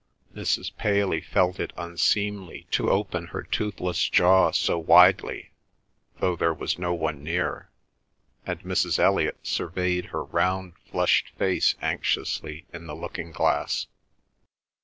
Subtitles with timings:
[0.35, 0.75] Mrs.
[0.77, 5.51] Paley felt it unseemly to open her toothless jaw so widely,
[6.19, 7.69] though there was no one near,
[8.43, 8.97] and Mrs.
[8.97, 13.85] Elliot surveyed her round flushed face anxiously in the looking glass.